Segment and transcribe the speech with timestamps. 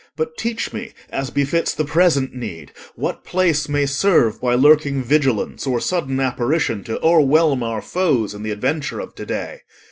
[0.15, 5.67] But teach me, as befits the present need, What place may serve by lurking vigilance
[5.67, 9.61] Or sudden apparition to o'erwhelm Our foes in the adventure of to day.